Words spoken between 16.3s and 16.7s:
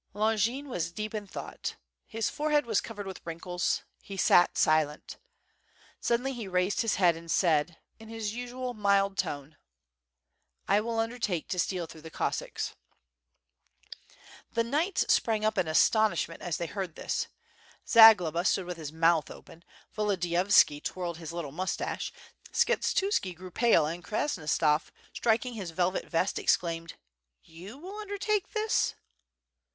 as they